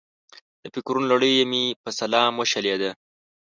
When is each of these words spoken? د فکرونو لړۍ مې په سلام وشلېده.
د 0.61 0.63
فکرونو 0.73 1.07
لړۍ 1.13 1.33
مې 1.51 1.63
په 1.81 1.89
سلام 1.99 2.31
وشلېده. 2.37 2.91